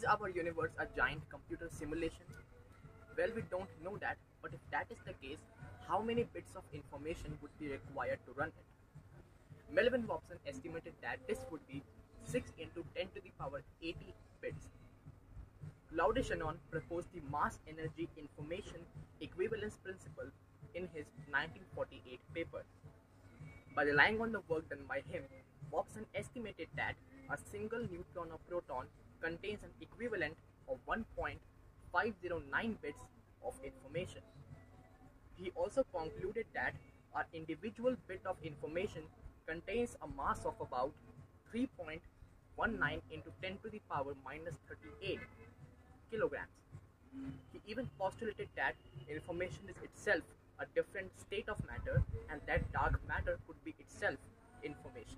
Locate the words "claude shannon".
15.92-16.56